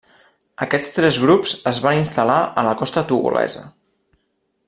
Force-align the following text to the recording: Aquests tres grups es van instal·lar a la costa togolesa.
Aquests 0.65 0.95
tres 0.95 1.19
grups 1.25 1.53
es 1.73 1.81
van 1.83 1.99
instal·lar 1.99 2.39
a 2.63 2.65
la 2.69 2.73
costa 2.81 3.07
togolesa. 3.13 3.65